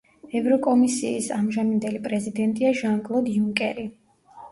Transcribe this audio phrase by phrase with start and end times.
[0.37, 3.87] ევროკომისიის ამჟამინდელი პრეზიდენტია ჟან-კლოდ იუნკერი.